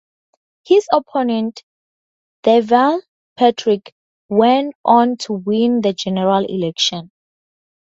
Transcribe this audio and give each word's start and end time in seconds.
His 0.65 0.87
opponent, 0.91 1.63
Deval 2.43 3.03
Patrick, 3.37 3.93
went 4.29 4.73
on 4.83 5.17
to 5.17 5.33
win 5.33 5.81
the 5.81 5.93
general 5.93 6.43
election. 6.43 7.11